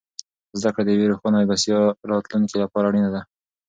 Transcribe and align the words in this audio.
زده 0.59 0.69
کړه 0.73 0.83
د 0.85 0.89
یوې 0.95 1.07
روښانه 1.11 1.37
او 1.39 1.47
بسیا 1.51 1.77
راتلونکې 2.11 2.57
لپاره 2.63 2.85
اړینه 2.89 3.09
ده. 3.15 3.21